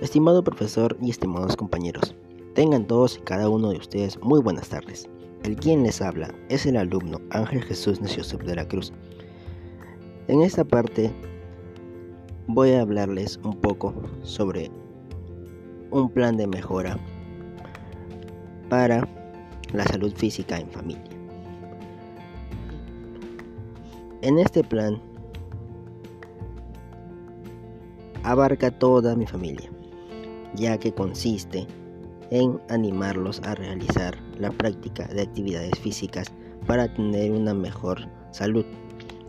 [0.00, 2.16] Estimado profesor y estimados compañeros,
[2.54, 5.06] tengan todos y cada uno de ustedes muy buenas tardes.
[5.44, 8.94] El quien les habla es el alumno Ángel Jesús Sub de la Cruz.
[10.28, 11.12] En esta parte
[12.46, 13.92] voy a hablarles un poco
[14.22, 14.70] sobre
[15.90, 16.98] un plan de mejora
[18.70, 19.06] para
[19.74, 21.10] la salud física en familia.
[24.22, 24.98] En este plan
[28.22, 29.70] abarca toda mi familia,
[30.54, 31.66] ya que consiste
[32.30, 36.32] en animarlos a realizar la práctica de actividades físicas
[36.66, 38.64] para tener una mejor salud,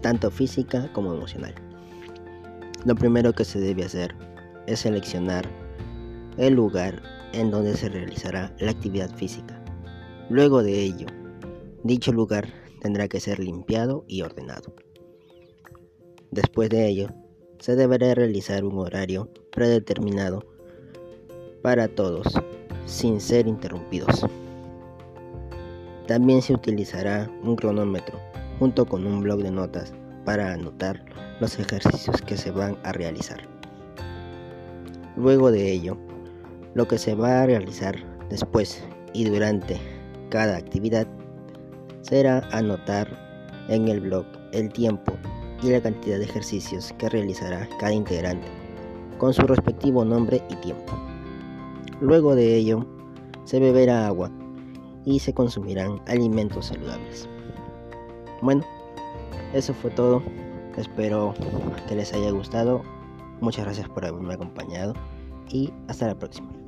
[0.02, 1.56] tanto física como emocional.
[2.86, 4.16] Lo primero que se debe hacer
[4.68, 5.48] es seleccionar
[6.38, 7.02] el lugar
[7.34, 9.64] en donde se realizará la actividad física.
[10.30, 11.08] Luego de ello,
[11.84, 12.48] dicho lugar
[12.82, 14.74] tendrá que ser limpiado y ordenado.
[16.32, 17.10] Después de ello,
[17.60, 20.51] se deberá realizar un horario predeterminado
[21.62, 22.28] para todos,
[22.86, 24.26] sin ser interrumpidos.
[26.08, 28.20] También se utilizará un cronómetro
[28.60, 29.94] junto con un blog de notas
[30.26, 31.04] para anotar
[31.40, 33.40] los ejercicios que se van a realizar.
[35.16, 35.98] Luego de ello,
[36.74, 37.96] lo que se va a realizar
[38.30, 39.80] después y durante
[40.30, 41.08] cada actividad
[42.02, 43.08] será anotar
[43.68, 45.14] en el blog el tiempo
[45.62, 48.48] y la cantidad de ejercicios que realizará cada integrante,
[49.18, 51.11] con su respectivo nombre y tiempo.
[52.02, 52.86] Luego de ello,
[53.46, 54.32] se beberá agua
[55.06, 57.30] y se consumirán alimentos saludables.
[58.42, 58.64] Bueno,
[59.54, 60.24] eso fue todo.
[60.78, 61.36] Espero
[61.88, 62.82] que les haya gustado.
[63.40, 64.94] Muchas gracias por haberme acompañado
[65.50, 66.61] y hasta la próxima.